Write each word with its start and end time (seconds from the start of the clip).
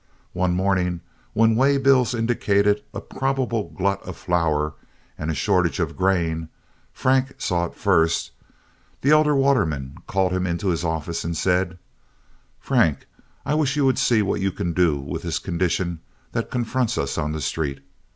One 0.33 0.55
morning, 0.55 1.01
when 1.33 1.55
way 1.55 1.77
bills 1.77 2.15
indicated 2.15 2.81
a 2.91 2.99
probable 3.01 3.69
glut 3.69 4.01
of 4.01 4.17
flour 4.17 4.73
and 5.15 5.29
a 5.29 5.35
shortage 5.35 5.79
of 5.79 5.95
grain—Frank 5.95 7.35
saw 7.39 7.65
it 7.65 7.75
first—the 7.75 9.11
elder 9.11 9.35
Waterman 9.35 9.97
called 10.07 10.31
him 10.31 10.47
into 10.47 10.69
his 10.69 10.83
office 10.83 11.23
and 11.23 11.37
said: 11.37 11.77
"Frank, 12.59 13.05
I 13.45 13.53
wish 13.53 13.75
you 13.75 13.85
would 13.85 13.99
see 13.99 14.23
what 14.23 14.41
you 14.41 14.51
can 14.51 14.73
do 14.73 14.97
with 14.99 15.21
this 15.21 15.37
condition 15.37 15.99
that 16.31 16.49
confronts 16.49 16.97
us 16.97 17.19
on 17.19 17.31
the 17.31 17.39
street. 17.39 17.83